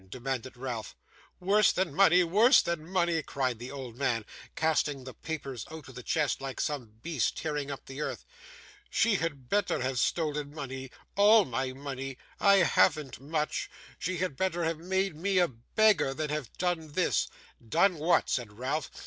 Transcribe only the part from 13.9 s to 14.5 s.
She had